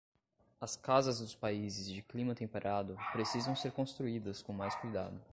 [0.59, 5.21] As casas dos países de clima temperado precisam ser construídas com mais cuidado